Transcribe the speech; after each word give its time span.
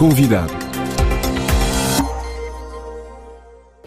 Convidado. 0.00 0.69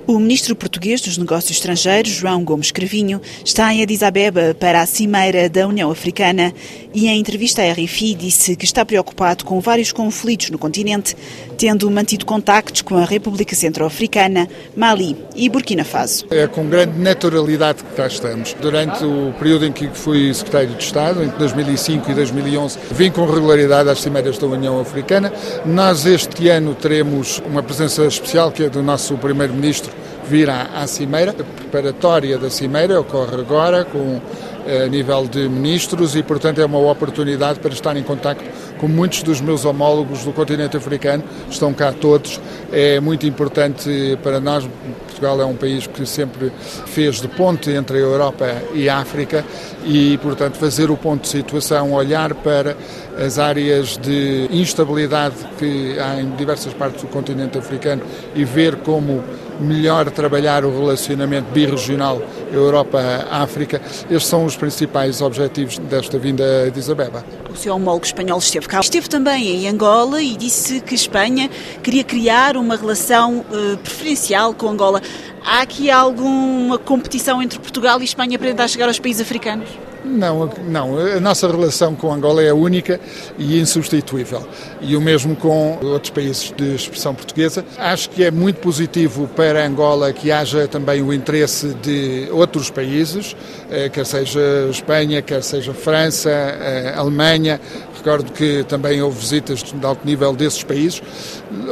O 0.05 0.19
ministro 0.19 0.53
português 0.53 0.99
dos 0.99 1.17
Negócios 1.17 1.51
Estrangeiros, 1.51 2.11
João 2.11 2.43
Gomes 2.43 2.71
Crevinho, 2.71 3.21
está 3.43 3.73
em 3.73 3.81
Addis 3.81 4.03
Abeba 4.03 4.53
para 4.53 4.81
a 4.81 4.85
Cimeira 4.85 5.47
da 5.47 5.65
União 5.65 5.89
Africana 5.89 6.53
e, 6.93 7.07
em 7.07 7.17
entrevista 7.17 7.61
à 7.61 7.71
RFI, 7.71 8.13
disse 8.13 8.53
que 8.57 8.65
está 8.65 8.83
preocupado 8.83 9.45
com 9.45 9.61
vários 9.61 9.93
conflitos 9.93 10.49
no 10.49 10.57
continente, 10.57 11.15
tendo 11.57 11.89
mantido 11.89 12.25
contactos 12.25 12.81
com 12.81 12.97
a 12.97 13.05
República 13.05 13.55
Centro-Africana, 13.55 14.49
Mali 14.75 15.15
e 15.37 15.47
Burkina 15.47 15.85
Faso. 15.85 16.25
É 16.29 16.47
com 16.47 16.67
grande 16.67 16.99
naturalidade 16.99 17.81
que 17.81 17.95
cá 17.95 18.05
estamos. 18.05 18.53
Durante 18.59 19.05
o 19.05 19.33
período 19.39 19.65
em 19.65 19.71
que 19.71 19.87
fui 19.87 20.33
secretário 20.33 20.75
de 20.75 20.83
Estado, 20.83 21.23
entre 21.23 21.39
2005 21.39 22.11
e 22.11 22.13
2011, 22.13 22.77
vim 22.91 23.09
com 23.09 23.25
regularidade 23.25 23.89
às 23.89 24.01
Cimeiras 24.01 24.37
da 24.37 24.47
União 24.47 24.81
Africana. 24.81 25.31
Nós, 25.65 26.05
este 26.05 26.49
ano, 26.49 26.75
teremos 26.75 27.41
uma 27.45 27.63
presença 27.63 28.05
especial, 28.05 28.51
que 28.51 28.63
é 28.63 28.69
do 28.69 28.83
nosso 28.83 29.17
primeiro-ministro, 29.17 29.92
vir 30.27 30.49
à, 30.49 30.85
Cimeira. 30.87 31.31
A 31.31 31.43
preparatória 31.43 32.37
da 32.37 32.49
Cimeira 32.49 32.99
ocorre 32.99 33.35
agora 33.35 33.85
com 33.85 34.19
a 34.65 34.87
nível 34.87 35.27
de 35.27 35.49
ministros 35.49 36.15
e, 36.15 36.23
portanto, 36.23 36.59
é 36.59 36.65
uma 36.65 36.79
oportunidade 36.79 37.59
para 37.59 37.73
estar 37.73 37.95
em 37.97 38.03
contato 38.03 38.41
com 38.77 38.87
muitos 38.87 39.23
dos 39.23 39.41
meus 39.41 39.65
homólogos 39.65 40.23
do 40.23 40.31
continente 40.31 40.77
africano. 40.77 41.23
Estão 41.49 41.73
cá 41.73 41.91
todos. 41.91 42.39
É 42.71 42.99
muito 42.99 43.25
importante 43.25 44.17
para 44.21 44.39
nós. 44.39 44.67
Portugal 45.05 45.41
é 45.41 45.45
um 45.45 45.55
país 45.55 45.87
que 45.87 46.05
sempre 46.05 46.51
fez 46.87 47.21
de 47.21 47.27
ponte 47.27 47.69
entre 47.69 47.97
a 47.97 48.01
Europa 48.01 48.45
e 48.73 48.89
a 48.89 48.97
África 48.97 49.45
e, 49.85 50.17
portanto, 50.17 50.57
fazer 50.57 50.89
o 50.89 50.97
ponto 50.97 51.21
de 51.21 51.29
situação, 51.29 51.93
olhar 51.93 52.33
para 52.33 52.75
as 53.17 53.37
áreas 53.37 53.97
de 53.97 54.47
instabilidade 54.51 55.35
que 55.57 55.97
há 55.99 56.19
em 56.19 56.31
diversas 56.31 56.73
partes 56.73 57.01
do 57.01 57.07
continente 57.07 57.57
africano 57.57 58.01
e 58.35 58.43
ver 58.43 58.77
como 58.77 59.23
melhor 59.59 60.09
trabalhar 60.09 60.65
o 60.65 60.71
relacionamento 60.71 61.51
birregional 61.51 62.21
Europa-África. 62.51 63.81
Estes 64.09 64.27
são 64.27 64.45
os 64.45 64.55
principais 64.55 65.21
objetivos 65.21 65.77
desta 65.77 66.17
vinda 66.17 66.69
de 66.71 66.79
Isabeba. 66.79 67.23
O 67.53 67.55
seu 67.55 67.75
homólogo 67.75 68.03
espanhol 68.03 68.39
esteve 68.39 68.67
cá. 68.67 68.79
Esteve 68.79 69.07
também 69.07 69.47
em 69.47 69.69
Angola 69.69 70.19
e 70.21 70.35
disse 70.35 70.81
que 70.81 70.95
Espanha 70.95 71.49
queria 71.83 72.03
criar 72.03 72.57
uma 72.57 72.75
relação 72.75 73.45
uh, 73.51 73.77
preferencial 73.77 74.55
com 74.55 74.69
Angola. 74.69 74.99
Há 75.45 75.61
aqui 75.61 75.91
alguma 75.91 76.79
competição 76.79 77.43
entre 77.43 77.59
Portugal 77.59 78.01
e 78.01 78.05
Espanha 78.05 78.39
para 78.39 78.47
tentar 78.47 78.67
chegar 78.67 78.87
aos 78.87 78.97
países 78.97 79.21
africanos? 79.21 79.69
Não, 80.03 80.49
não. 80.67 80.97
A 80.97 81.19
nossa 81.19 81.47
relação 81.47 81.95
com 81.95 82.11
Angola 82.11 82.41
é 82.43 82.51
única 82.51 82.99
e 83.37 83.59
insubstituível. 83.59 84.45
E 84.81 84.95
o 84.95 85.01
mesmo 85.01 85.35
com 85.35 85.79
outros 85.81 86.11
países 86.11 86.53
de 86.55 86.75
expressão 86.75 87.15
portuguesa. 87.15 87.63
Acho 87.77 88.09
que 88.09 88.23
é 88.23 88.31
muito 88.31 88.59
positivo 88.59 89.27
para 89.29 89.65
Angola 89.65 90.11
que 90.11 90.31
haja 90.31 90.67
também 90.67 91.01
o 91.01 91.13
interesse 91.13 91.73
de 91.75 92.27
outros 92.31 92.69
países, 92.69 93.35
eh, 93.71 93.89
quer 93.89 94.05
seja 94.05 94.67
Espanha, 94.69 95.21
quer 95.21 95.41
seja 95.41 95.73
França, 95.73 96.29
eh, 96.29 96.93
Alemanha. 96.95 97.59
Recordo 98.03 98.33
que 98.33 98.65
também 98.65 99.01
houve 99.01 99.17
visitas 99.17 99.63
de 99.63 99.85
alto 99.85 100.05
nível 100.05 100.35
desses 100.35 100.61
países. 100.61 101.01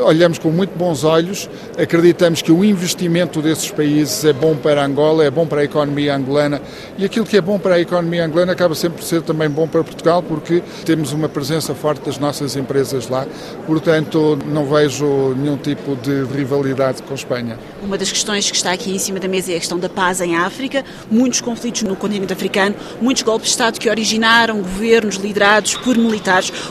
Olhamos 0.05 0.39
com 0.39 0.49
muito 0.49 0.73
bons 0.77 1.03
olhos, 1.03 1.49
acreditamos 1.77 2.41
que 2.41 2.53
o 2.53 2.63
investimento 2.63 3.41
desses 3.41 3.69
países 3.69 4.23
é 4.23 4.31
bom 4.31 4.55
para 4.55 4.81
Angola, 4.81 5.25
é 5.25 5.29
bom 5.29 5.45
para 5.45 5.59
a 5.59 5.65
economia 5.65 6.15
angolana 6.15 6.61
e 6.97 7.03
aquilo 7.03 7.25
que 7.25 7.35
é 7.35 7.41
bom 7.41 7.59
para 7.59 7.75
a 7.75 7.81
economia 7.81 8.23
angolana 8.23 8.53
acaba 8.53 8.73
sempre 8.75 8.99
por 8.99 9.03
ser 9.03 9.21
também 9.23 9.49
bom 9.49 9.67
para 9.67 9.83
Portugal, 9.83 10.23
porque 10.23 10.63
temos 10.85 11.11
uma 11.11 11.27
presença 11.27 11.75
forte 11.75 12.05
das 12.05 12.17
nossas 12.17 12.55
empresas 12.55 13.09
lá. 13.09 13.27
Portanto, 13.67 14.39
não 14.45 14.65
vejo 14.65 15.35
nenhum 15.35 15.57
tipo 15.57 15.97
de 15.97 16.23
rivalidade 16.33 17.03
com 17.03 17.11
a 17.11 17.15
Espanha. 17.15 17.59
Uma 17.83 17.97
das 17.97 18.09
questões 18.09 18.49
que 18.49 18.55
está 18.55 18.71
aqui 18.71 18.95
em 18.95 18.99
cima 18.99 19.19
da 19.19 19.27
mesa 19.27 19.51
é 19.51 19.57
a 19.57 19.59
questão 19.59 19.77
da 19.77 19.89
paz 19.89 20.21
em 20.21 20.37
África. 20.37 20.85
Muitos 21.11 21.41
conflitos 21.41 21.81
no 21.81 21.97
continente 21.97 22.31
africano, 22.31 22.73
muitos 23.01 23.21
golpes 23.21 23.47
de 23.47 23.51
Estado 23.51 23.77
que 23.77 23.89
originaram 23.89 24.61
governos 24.61 25.17
liderados 25.17 25.75
por 25.75 25.97
militares. 25.97 26.20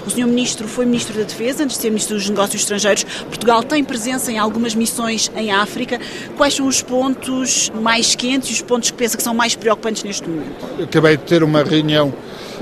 O 0.06 0.10
senhor 0.10 0.26
Ministro 0.26 0.68
foi 0.68 0.86
Ministro 0.86 1.18
da 1.18 1.24
Defesa, 1.24 1.64
antes 1.64 1.76
de 1.76 1.82
ser 1.82 1.90
Ministro 1.90 2.16
dos 2.16 2.28
Negócios 2.28 2.62
Estrangeiros. 2.62 3.04
Portugal 3.24 3.62
tem 3.62 3.82
presença 3.82 4.30
em 4.30 4.38
algumas 4.38 4.74
missões 4.74 5.30
em 5.36 5.50
África. 5.50 6.00
Quais 6.36 6.54
são 6.54 6.66
os 6.66 6.82
pontos 6.82 7.70
mais 7.80 8.14
quentes 8.14 8.50
e 8.50 8.52
os 8.52 8.62
pontos 8.62 8.90
que 8.90 8.96
pensa 8.96 9.16
que 9.16 9.22
são 9.22 9.34
mais 9.34 9.54
preocupantes 9.54 10.04
neste 10.04 10.28
momento? 10.28 10.82
Acabei 10.82 11.16
de 11.16 11.24
ter 11.24 11.42
uma 11.42 11.62
reunião 11.62 12.12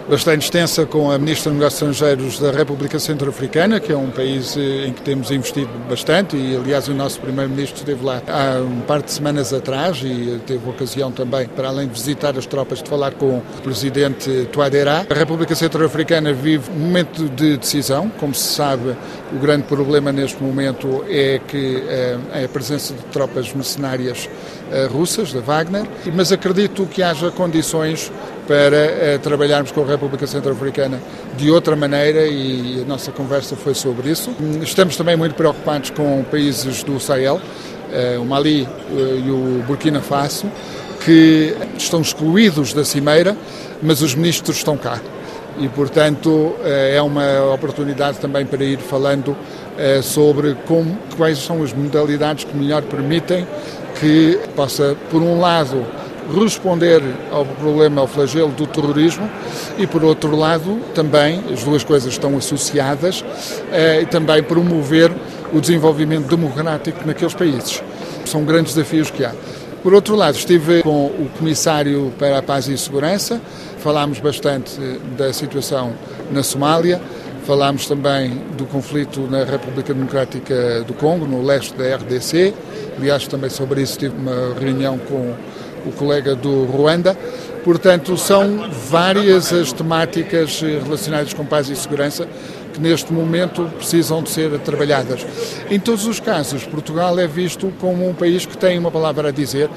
bastante 0.09 0.45
extensa 0.45 0.87
com 0.87 1.11
a 1.11 1.19
Ministra 1.19 1.51
dos 1.51 1.59
Negócios 1.59 1.83
Estrangeiros 1.83 2.39
da 2.39 2.51
República 2.51 2.99
Centro-Africana, 2.99 3.79
que 3.79 3.93
é 3.93 3.97
um 3.97 4.11
país 4.11 4.57
eh, 4.57 4.87
em 4.87 4.93
que 4.93 5.03
temos 5.03 5.31
investido 5.31 5.71
bastante 5.89 6.35
e, 6.35 6.57
aliás, 6.57 6.89
o 6.89 6.95
nosso 6.95 7.21
Primeiro-Ministro 7.21 7.79
esteve 7.79 8.03
lá 8.03 8.23
há 8.27 8.59
um 8.63 8.81
par 8.81 9.03
de 9.03 9.13
semanas 9.13 9.53
atrás 9.53 10.01
e 10.03 10.41
teve 10.47 10.67
ocasião 10.69 11.13
também, 11.13 11.47
para 11.47 11.69
além 11.69 11.87
de 11.87 11.93
visitar 11.93 12.39
as 12.39 12.47
tropas, 12.47 12.83
de 12.83 12.89
falar 12.89 13.13
com 13.13 13.39
o 13.39 13.43
Presidente 13.63 14.49
Touadéra. 14.51 15.07
A 15.11 15.15
República 15.15 15.55
Centro-Africana 15.55 16.33
vive 16.33 16.71
um 16.71 16.79
momento 16.79 17.29
de 17.29 17.59
decisão. 17.59 18.11
Como 18.19 18.35
se 18.35 18.55
sabe, 18.55 18.97
o 19.31 19.39
grande 19.39 19.65
problema 19.65 20.11
neste 20.11 20.43
momento 20.43 21.05
é 21.07 21.39
que 21.47 21.83
é 21.87 22.45
a 22.45 22.49
presença 22.49 22.95
de 22.95 23.03
tropas 23.13 23.53
mercenárias 23.53 24.27
eh, 24.73 24.87
russas, 24.87 25.35
da 25.35 25.41
Wagner, 25.41 25.87
mas 26.15 26.33
acredito 26.33 26.87
que 26.87 27.03
haja 27.03 27.31
condições 27.31 28.11
para 28.49 29.19
trabalharmos 29.23 29.71
com 29.71 29.83
a 29.83 29.87
República 29.87 30.27
Centro-Africana 30.27 30.99
de 31.37 31.51
outra 31.51 31.77
maneira 31.77 32.27
e 32.27 32.83
a 32.83 32.89
nossa 32.89 33.13
conversa 33.13 33.55
foi 33.55 33.75
sobre 33.75 34.11
isso. 34.11 34.35
Estamos 34.63 34.97
também 34.97 35.17
muito 35.17 35.35
preocupados 35.35 35.91
com 35.91 36.25
países 36.25 36.83
do 36.83 36.99
Sahel, 36.99 37.39
o 38.19 38.25
Mali 38.25 38.67
e 38.91 39.31
o 39.31 39.63
Burkina 39.67 40.01
Faso, 40.01 40.47
que 41.05 41.55
estão 41.77 42.01
excluídos 42.01 42.73
da 42.73 42.85
Cimeira, 42.85 43.37
mas 43.83 44.01
os 44.01 44.15
ministros 44.15 44.57
estão 44.57 44.79
cá 44.79 44.99
e, 45.61 45.69
portanto, 45.69 46.55
é 46.65 47.01
uma 47.03 47.53
oportunidade 47.53 48.19
também 48.19 48.47
para 48.47 48.65
ir 48.65 48.79
falando 48.79 49.37
sobre 50.03 50.57
como, 50.67 50.97
quais 51.19 51.39
são 51.39 51.63
as 51.63 51.75
modalidades 51.75 52.45
que 52.45 52.57
melhor 52.57 52.83
permitem 52.83 53.47
que 54.01 54.39
possa, 54.57 54.97
por 55.11 55.21
um 55.21 55.39
lado, 55.39 55.85
responder 56.29 57.03
ao 57.31 57.45
problema, 57.45 58.01
ao 58.01 58.07
flagelo 58.07 58.51
do 58.53 58.67
terrorismo 58.67 59.29
e, 59.79 59.87
por 59.87 60.05
outro 60.05 60.37
lado, 60.37 60.79
também, 60.95 61.43
as 61.53 61.65
duas 61.65 61.83
coisas 61.83 62.13
estão 62.13 62.37
associadas, 62.37 63.25
e 63.73 64.07
também 64.07 64.43
promover 64.43 65.13
o 65.53 65.61
desenvolvimento 65.61 66.29
democrático 66.29 67.07
naqueles 67.07 67.35
países. 67.35 67.83
São 68.25 68.45
grandes 68.45 68.75
desafios 68.75 69.11
que 69.11 69.25
há. 69.25 69.33
Por 69.83 69.95
outro 69.95 70.17
lado, 70.17 70.37
estive 70.37 70.83
com 70.83 71.07
o 71.07 71.31
Comissário 71.39 72.13
para 72.19 72.39
a 72.39 72.43
Paz 72.43 72.69
e 72.69 72.77
Segurança, 72.77 73.41
falámos 73.79 74.19
bastante 74.19 74.79
da 75.17 75.33
situação 75.33 75.95
na 76.31 76.43
Somália, 76.43 77.01
falámos 77.47 77.87
também 77.87 78.43
do 78.59 78.67
conflito 78.67 79.21
na 79.31 79.45
República 79.45 79.95
Democrática 79.95 80.83
do 80.87 80.93
Congo, 80.93 81.27
no 81.27 81.43
leste 81.43 81.73
da 81.75 81.97
RDC. 81.97 82.53
Aliás, 82.99 83.27
também 83.27 83.49
sobre 83.49 83.81
isso 83.81 83.99
tive 83.99 84.15
uma 84.15 84.53
reunião 84.61 84.99
com 84.99 85.33
o 85.87 85.93
colega 85.93 86.35
do 86.35 86.65
Ruanda. 86.65 87.17
Portanto, 87.65 88.17
são 88.17 88.71
várias 88.89 89.53
as 89.53 89.73
temáticas 89.73 90.61
relacionadas 90.61 91.35
com 91.35 91.45
paz 91.45 91.69
e 91.69 91.77
segurança 91.77 92.27
que 92.73 92.81
neste 92.81 93.13
momento 93.13 93.65
precisam 93.77 94.23
de 94.23 94.31
ser 94.31 94.57
trabalhadas. 94.61 95.27
Em 95.69 95.81
todos 95.81 96.07
os 96.07 96.21
casos, 96.21 96.65
Portugal 96.65 97.19
é 97.19 97.27
visto 97.27 97.73
como 97.81 98.09
um 98.09 98.15
país 98.15 98.47
que 98.47 98.57
tem 98.57 98.79
uma 98.79 98.91
palavra 98.91 99.29
a 99.29 99.33
dizer, 99.33 99.69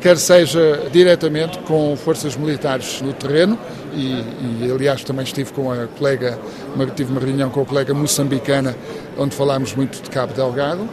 quer 0.00 0.16
seja 0.18 0.82
diretamente 0.92 1.58
com 1.60 1.96
forças 1.96 2.36
militares 2.36 3.00
no 3.00 3.12
terreno, 3.14 3.58
e, 3.94 4.64
e 4.64 4.70
aliás 4.70 5.04
também 5.04 5.24
estive 5.24 5.52
com 5.52 5.70
a 5.70 5.86
colega, 5.86 6.38
tive 6.94 7.12
uma 7.12 7.20
reunião 7.20 7.50
com 7.50 7.62
a 7.62 7.64
colega 7.64 7.92
moçambicana, 7.94 8.74
onde 9.18 9.34
falámos 9.34 9.74
muito 9.74 10.02
de 10.02 10.10
Cabo 10.10 10.32
Delgado, 10.32 10.88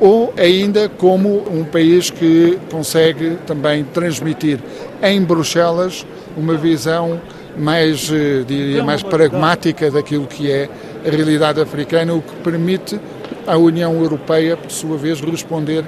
ou 0.00 0.32
ainda 0.36 0.88
como 0.88 1.44
um 1.50 1.64
país 1.64 2.10
que 2.10 2.58
consegue 2.70 3.38
também 3.46 3.84
transmitir 3.84 4.60
em 5.02 5.22
Bruxelas 5.22 6.06
uma 6.36 6.56
visão 6.56 7.20
mais, 7.56 8.10
eh, 8.10 8.44
diria, 8.46 8.82
mais 8.82 9.02
pragmática 9.02 9.90
daquilo 9.90 10.26
que 10.26 10.50
é 10.50 10.68
a 11.06 11.10
realidade 11.10 11.60
africana, 11.60 12.14
o 12.14 12.22
que 12.22 12.34
permite 12.36 12.98
à 13.46 13.56
União 13.56 13.94
Europeia, 13.94 14.56
por 14.56 14.70
sua 14.70 14.96
vez, 14.96 15.20
responder 15.20 15.84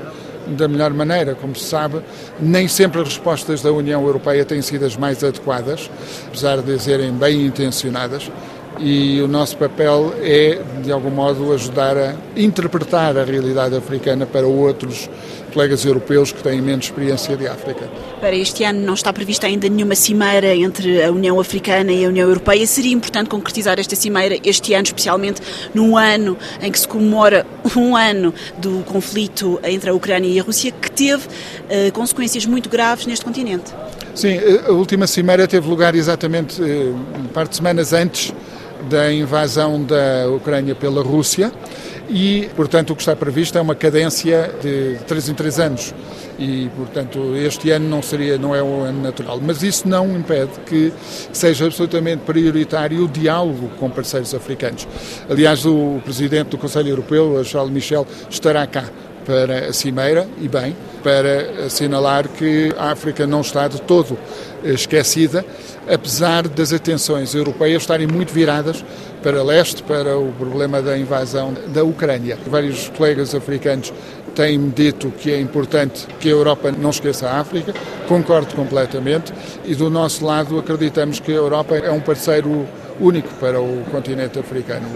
da 0.49 0.69
melhor 0.69 0.93
maneira. 0.93 1.35
Como 1.35 1.55
se 1.55 1.65
sabe, 1.65 2.01
nem 2.41 2.69
sempre 2.69 3.01
as 3.01 3.09
respostas 3.09 3.63
da 3.63 3.73
União 3.73 4.03
Europeia 4.05 4.45
têm 4.45 4.63
sido 4.63 4.85
as 4.85 4.97
mais 4.97 5.23
adequadas, 5.23 5.91
apesar 6.29 6.63
de 6.63 6.79
serem 6.79 7.13
bem 7.13 7.47
intencionadas, 7.47 8.31
e 8.79 9.21
o 9.21 9.29
nosso 9.29 9.57
papel 9.57 10.15
é, 10.21 10.61
de 10.83 10.93
algum 10.93 11.11
modo, 11.11 11.53
ajudar 11.53 11.97
a 11.97 12.15
interpretar 12.37 13.17
a 13.17 13.25
realidade 13.25 13.77
africana 13.77 14.27
para 14.27 14.47
outros 14.47 15.09
colegas 15.53 15.87
europeus 15.87 16.33
que 16.33 16.43
têm 16.43 16.61
menos 16.61 16.85
experiência 16.85 17.35
de 17.35 17.49
África. 17.49 17.89
Para 18.21 18.37
este 18.37 18.63
ano 18.63 18.81
não 18.81 18.93
está 18.93 19.11
prevista 19.11 19.47
ainda 19.47 19.67
nenhuma 19.69 19.95
cimeira 19.95 20.55
entre 20.55 21.03
a 21.03 21.11
União 21.11 21.41
Africana 21.41 21.91
e 21.93 22.05
a 22.05 22.09
União 22.09 22.29
Europeia. 22.29 22.67
Seria 22.67 22.93
importante 22.93 23.31
concretizar 23.31 23.81
esta 23.81 23.97
cimeira 23.97 24.39
este 24.45 24.75
ano, 24.75 24.85
especialmente 24.85 25.41
num 25.73 25.97
ano 25.97 26.37
em 26.61 26.71
que 26.71 26.79
se 26.79 26.87
comemora 26.87 27.47
um 27.75 27.97
ano 27.97 28.35
do 28.59 28.83
conflito 28.85 29.59
entre 29.65 29.89
a 29.89 29.95
Ucrânia 29.95 30.29
e 30.29 30.39
a 30.39 30.43
Rússia, 30.43 30.71
que 30.71 30.91
teve 30.91 31.27
uh, 31.27 31.93
consequências 31.93 32.45
muito 32.45 32.69
graves 32.69 33.07
neste 33.07 33.25
continente. 33.25 33.73
Sim, 34.15 34.39
a 34.67 34.73
última 34.73 35.07
cimeira 35.07 35.47
teve 35.49 35.67
lugar 35.69 35.95
exatamente 35.95 36.61
uh, 36.61 36.97
um 37.19 37.29
par 37.29 37.49
de 37.49 37.57
semanas 37.57 37.95
antes 37.95 38.35
da 38.89 39.13
invasão 39.13 39.83
da 39.83 40.29
Ucrânia 40.35 40.75
pela 40.75 41.03
Rússia 41.03 41.53
e, 42.09 42.49
portanto, 42.55 42.91
o 42.91 42.97
que 42.97 43.03
está 43.03 43.17
previsto 43.17 43.59
é 43.59 43.61
uma 43.61 43.75
cadência 43.75 44.51
de 44.63 44.97
3 45.07 45.31
em 45.31 45.35
3 45.35 45.61
anos 45.61 45.95
e, 46.39 46.71
portanto, 46.77 47.35
este 47.37 47.71
ano 47.71 47.89
não 47.89 48.03
seria 48.03 48.39
não 48.39 48.55
é 48.55 48.63
um 48.63 48.83
ano 48.83 49.03
natural, 49.03 49.41
mas 49.43 49.63
isso 49.63 49.89
não 49.89 50.17
impede 50.17 50.53
que 50.67 50.93
seja 51.33 51.67
absolutamente 51.67 52.23
prioritário 52.25 53.05
o 53.05 53.09
diálogo 53.09 53.71
com 53.79 53.91
parceiros 53.91 54.35
africanos. 54.35 54.87
Aliás, 55.29 55.65
o 55.67 56.01
presidente 56.05 56.49
do 56.49 56.59
Conselho 56.59 56.91
Europeu, 56.91 57.43
Charles 57.45 57.73
Michel, 57.73 58.07
estará 58.31 58.67
cá 58.67 58.85
para 59.25 59.71
a 59.71 59.73
Cimeira, 59.73 60.29
e 60.41 60.47
bem, 60.47 60.77
para 61.03 61.67
assinalar 61.67 62.29
que 62.29 62.73
a 62.79 62.93
África 62.93 63.27
não 63.27 63.41
está 63.41 63.67
de 63.67 63.81
todo 63.83 64.17
esquecida, 64.63 65.45
apesar 65.89 66.49
das 66.49 66.73
atenções 66.73 67.35
europeias 67.35 67.83
estarem 67.83 68.07
muito 68.07 68.33
viradas 68.33 68.85
para 69.23 69.43
leste, 69.43 69.83
para 69.83 70.19
o 70.19 70.33
problema 70.33 70.83
da 70.83 70.97
invasão 70.97 71.55
da 71.69 71.83
Ucrânia. 71.85 72.39
Vários 72.47 72.89
colegas 72.91 73.35
africanos 73.35 73.93
têm 74.35 74.69
dito 74.69 75.11
que 75.11 75.33
é 75.33 75.41
importante 75.41 76.07
que 76.21 76.29
a 76.29 76.33
Europa 76.33 76.71
não 76.71 76.91
esqueça 76.91 77.29
a 77.29 77.41
África, 77.41 77.75
concordo 78.07 78.55
completamente, 78.55 79.33
e 79.65 79.75
do 79.75 79.89
nosso 79.89 80.25
lado 80.25 80.59
acreditamos 80.59 81.19
que 81.19 81.33
a 81.33 81.37
Europa 81.37 81.77
é 81.77 81.91
um 81.91 82.01
parceiro 82.01 82.69
único 83.01 83.29
para 83.35 83.61
o 83.61 83.85
continente 83.91 84.39
africano. 84.39 84.87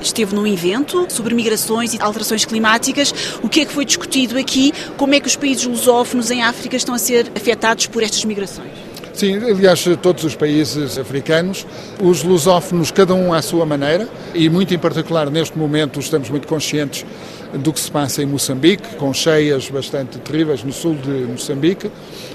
Esteve 0.00 0.34
num 0.34 0.46
evento 0.46 1.06
sobre 1.08 1.34
migrações 1.34 1.94
e 1.94 2.00
alterações 2.00 2.44
climáticas. 2.44 3.12
O 3.42 3.48
que 3.48 3.60
é 3.60 3.64
que 3.64 3.72
foi 3.72 3.84
discutido 3.84 4.38
aqui? 4.38 4.72
Como 4.96 5.14
é 5.14 5.20
que 5.20 5.26
os 5.26 5.36
países 5.36 5.64
lusófonos 5.64 6.30
em 6.30 6.42
África 6.42 6.76
estão 6.76 6.94
a 6.94 6.98
ser 6.98 7.30
afetados 7.34 7.86
por 7.86 8.02
estas 8.02 8.24
migrações? 8.24 8.77
Sim, 9.18 9.34
aliás, 9.34 9.84
todos 10.00 10.22
os 10.22 10.36
países 10.36 10.96
africanos, 10.96 11.66
os 12.00 12.22
lusófonos, 12.22 12.92
cada 12.92 13.14
um 13.14 13.34
à 13.34 13.42
sua 13.42 13.66
maneira, 13.66 14.08
e 14.32 14.48
muito 14.48 14.72
em 14.72 14.78
particular 14.78 15.28
neste 15.28 15.58
momento 15.58 15.98
estamos 15.98 16.30
muito 16.30 16.46
conscientes 16.46 17.04
do 17.52 17.72
que 17.72 17.80
se 17.80 17.90
passa 17.90 18.22
em 18.22 18.26
Moçambique, 18.26 18.94
com 18.94 19.12
cheias 19.12 19.68
bastante 19.70 20.18
terríveis 20.20 20.62
no 20.62 20.72
sul 20.72 20.94
de 20.94 21.10
Moçambique. 21.32 21.90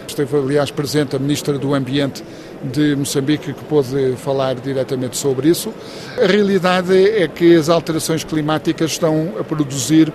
Esteve, 0.05 0.35
aliás, 0.35 0.71
presente 0.71 1.15
a 1.15 1.19
Ministra 1.19 1.57
do 1.57 1.73
Ambiente 1.73 2.21
de 2.61 2.97
Moçambique 2.97 3.53
que 3.53 3.63
pôde 3.63 4.15
falar 4.17 4.55
diretamente 4.55 5.15
sobre 5.15 5.47
isso. 5.47 5.73
A 6.21 6.27
realidade 6.27 6.93
é 6.93 7.29
que 7.29 7.55
as 7.55 7.69
alterações 7.69 8.25
climáticas 8.25 8.91
estão 8.91 9.35
a 9.39 9.43
produzir 9.45 10.11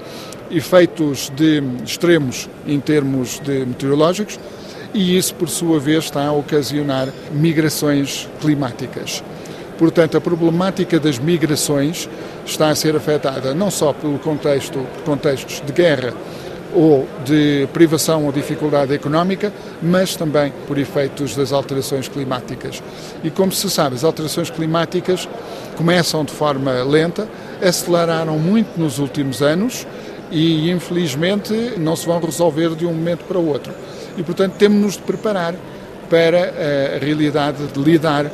efeitos 0.50 1.32
de 1.34 1.62
extremos 1.82 2.46
em 2.66 2.78
termos 2.78 3.40
de 3.40 3.64
meteorológicos, 3.64 4.38
e 4.94 5.16
isso, 5.16 5.34
por 5.34 5.48
sua 5.48 5.78
vez, 5.78 6.04
está 6.04 6.26
a 6.26 6.32
ocasionar 6.32 7.08
migrações 7.32 8.28
climáticas. 8.40 9.22
Portanto, 9.78 10.16
a 10.16 10.20
problemática 10.20 10.98
das 10.98 11.18
migrações 11.18 12.08
está 12.44 12.68
a 12.68 12.74
ser 12.74 12.96
afetada 12.96 13.54
não 13.54 13.70
só 13.70 13.92
pelo 13.92 14.18
contexto, 14.18 14.84
contextos 15.04 15.62
de 15.64 15.72
guerra 15.72 16.12
ou 16.74 17.06
de 17.24 17.68
privação 17.72 18.26
ou 18.26 18.32
dificuldade 18.32 18.92
económica, 18.92 19.52
mas 19.80 20.16
também 20.16 20.52
por 20.66 20.76
efeitos 20.78 21.36
das 21.36 21.52
alterações 21.52 22.08
climáticas. 22.08 22.82
E 23.22 23.30
como 23.30 23.52
se 23.52 23.70
sabe, 23.70 23.94
as 23.94 24.04
alterações 24.04 24.50
climáticas 24.50 25.28
começam 25.76 26.24
de 26.24 26.32
forma 26.32 26.82
lenta, 26.82 27.28
aceleraram 27.62 28.38
muito 28.38 28.78
nos 28.78 28.98
últimos 28.98 29.42
anos 29.42 29.86
e, 30.30 30.70
infelizmente, 30.70 31.52
não 31.78 31.94
se 31.94 32.04
vão 32.04 32.20
resolver 32.20 32.74
de 32.74 32.84
um 32.84 32.92
momento 32.92 33.24
para 33.24 33.38
o 33.38 33.46
outro 33.46 33.72
e, 34.18 34.22
portanto, 34.22 34.54
temos-nos 34.58 34.94
de 34.94 35.02
preparar 35.02 35.54
para 36.10 36.96
a 36.96 36.98
realidade 36.98 37.66
de 37.66 37.80
lidar 37.80 38.30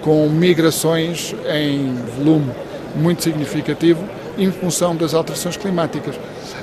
com 0.00 0.28
migrações 0.28 1.34
em 1.52 1.94
volume 2.16 2.50
muito 2.94 3.22
significativo 3.22 4.02
em 4.38 4.50
função 4.50 4.94
das 4.94 5.14
alterações 5.14 5.56
climáticas. 5.56 6.14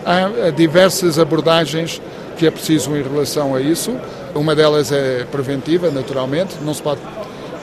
Há 0.06 0.50
diversas 0.52 1.20
abordagens 1.20 2.02
que 2.38 2.48
é 2.48 2.52
preciso 2.52 2.96
em 2.96 3.04
relação 3.04 3.56
a 3.56 3.62
isso. 3.62 3.96
Uma 4.34 4.56
delas 4.56 4.92
é 4.92 5.26
preventiva, 5.32 5.92
naturalmente, 5.92 6.56
não 6.62 6.74
se 6.74 6.82
pode 6.82 7.00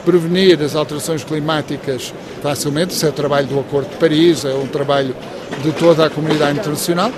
prevenir 0.05 0.61
as 0.61 0.75
alterações 0.75 1.23
climáticas 1.23 2.13
facilmente, 2.41 2.93
isso 2.93 3.05
é 3.05 3.09
o 3.09 3.11
trabalho 3.13 3.47
do 3.47 3.59
Acordo 3.59 3.89
de 3.89 3.97
Paris, 3.97 4.45
é 4.45 4.53
um 4.53 4.65
trabalho 4.65 5.15
de 5.61 5.71
toda 5.73 6.05
a 6.05 6.09
comunidade 6.09 6.59
internacional, 6.59 7.11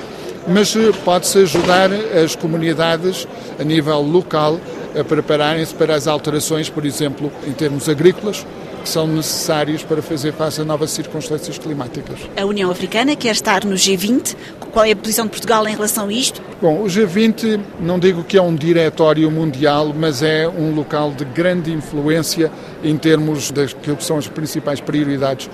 mas 0.47 0.75
eh, 0.75 0.91
pode-se 1.03 1.39
ajudar 1.39 1.89
as 1.91 2.35
comunidades 2.35 3.27
a 3.59 3.63
nível 3.63 4.01
local 4.01 4.59
a 4.97 5.03
prepararem-se 5.03 5.73
para 5.73 5.95
as 5.95 6.07
alterações, 6.07 6.69
por 6.69 6.85
exemplo, 6.85 7.31
em 7.47 7.51
termos 7.51 7.89
agrícolas, 7.89 8.45
que 8.83 8.89
são 8.89 9.07
necessários 9.07 9.81
para 9.81 10.01
fazer 10.01 10.33
face 10.33 10.61
a 10.61 10.65
novas 10.65 10.91
circunstâncias 10.91 11.57
climáticas. 11.57 12.19
A 12.35 12.45
União 12.45 12.69
Africana 12.69 13.15
quer 13.15 13.31
estar 13.31 13.63
no 13.63 13.75
G20. 13.75 14.35
Qual 14.71 14.85
é 14.85 14.91
a 14.91 14.95
posição 14.95 15.25
de 15.25 15.31
Portugal 15.31 15.67
em 15.67 15.73
relação 15.73 16.07
a 16.07 16.13
isto? 16.13 16.41
Bom, 16.61 16.81
o 16.81 16.85
G20 16.85 17.59
não 17.79 17.97
digo 17.97 18.23
que 18.23 18.37
é 18.37 18.41
um 18.41 18.53
diretório 18.53 19.29
mundial, 19.31 19.93
mas 19.95 20.21
é 20.21 20.47
um 20.47 20.73
local 20.75 21.11
de 21.11 21.23
grande 21.23 21.71
influência 21.71 22.51
em 22.83 22.97
termos 22.97 23.51
daquilo 23.51 23.95
que 23.95 24.03
são 24.03 24.17
as 24.17 24.27
principais 24.27 24.81
prioridades 24.81 25.49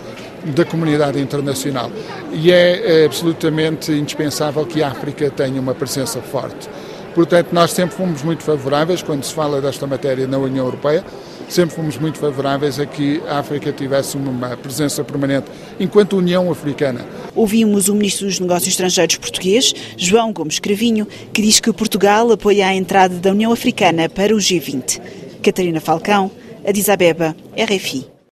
da 0.45 0.65
comunidade 0.65 1.19
internacional. 1.19 1.91
E 2.31 2.51
é, 2.51 3.01
é 3.01 3.05
absolutamente 3.05 3.91
indispensável 3.91 4.65
que 4.65 4.81
a 4.81 4.89
África 4.89 5.29
tenha 5.29 5.59
uma 5.59 5.73
presença 5.73 6.21
forte. 6.21 6.69
Portanto, 7.13 7.49
nós 7.51 7.71
sempre 7.71 7.95
fomos 7.95 8.23
muito 8.23 8.43
favoráveis, 8.43 9.01
quando 9.01 9.23
se 9.23 9.33
fala 9.33 9.59
desta 9.59 9.87
matéria 9.87 10.27
na 10.27 10.37
União 10.37 10.65
Europeia, 10.65 11.03
sempre 11.49 11.75
fomos 11.75 11.97
muito 11.97 12.19
favoráveis 12.19 12.79
a 12.79 12.85
que 12.85 13.21
a 13.27 13.39
África 13.39 13.71
tivesse 13.71 14.15
uma 14.15 14.55
presença 14.55 15.03
permanente 15.03 15.47
enquanto 15.79 16.15
União 16.15 16.51
Africana. 16.51 17.05
Ouvimos 17.35 17.89
o 17.89 17.95
Ministro 17.95 18.27
dos 18.27 18.39
Negócios 18.39 18.69
Estrangeiros 18.69 19.17
português, 19.17 19.73
João 19.97 20.31
Gomes 20.31 20.59
Cravinho, 20.59 21.07
que 21.33 21.41
diz 21.41 21.59
que 21.59 21.73
Portugal 21.73 22.31
apoia 22.31 22.67
a 22.67 22.75
entrada 22.75 23.15
da 23.15 23.31
União 23.31 23.51
Africana 23.51 24.07
para 24.07 24.33
o 24.33 24.37
G20. 24.37 25.01
Catarina 25.41 25.81
Falcão, 25.81 26.31
Addis 26.65 26.89
Abeba, 26.89 27.35
RFI. 27.57 28.18